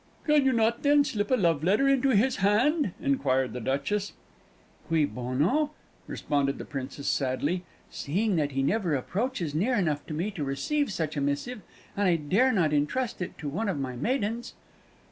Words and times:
"Can 0.23 0.45
you 0.47 0.51
not 0.51 0.81
then 0.81 1.03
slip 1.03 1.29
a 1.29 1.35
love 1.35 1.63
letter 1.63 1.87
into 1.87 2.09
his 2.09 2.37
hand?" 2.37 2.93
inquired 2.99 3.53
the 3.53 3.59
Duchess. 3.61 4.13
"Cui 4.87 5.05
bono?" 5.05 5.73
responded 6.07 6.57
the 6.57 6.65
Princess, 6.65 7.07
sadly. 7.07 7.65
"Seeing 7.91 8.35
that 8.35 8.53
he 8.53 8.63
never 8.63 8.95
approaches 8.95 9.53
near 9.53 9.75
enough 9.75 10.03
to 10.07 10.15
me 10.15 10.31
to 10.31 10.43
receive 10.43 10.91
such 10.91 11.15
a 11.15 11.21
missive, 11.21 11.61
and 11.95 12.07
I 12.07 12.15
dare 12.15 12.51
not 12.51 12.73
entrust 12.73 13.21
it 13.21 13.37
to 13.37 13.47
one 13.47 13.69
of 13.69 13.77
my 13.79 13.95
maidens!" 13.95 14.55